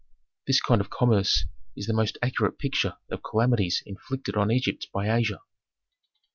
"This 0.47 0.59
kind 0.61 0.81
of 0.81 0.89
commerce 0.89 1.45
is 1.75 1.85
the 1.85 1.93
most 1.93 2.17
accurate 2.23 2.57
picture 2.57 2.97
of 3.11 3.21
calamities 3.21 3.83
inflicted 3.85 4.35
on 4.35 4.49
Egypt 4.49 4.87
by 4.91 5.15
Asia. 5.15 5.41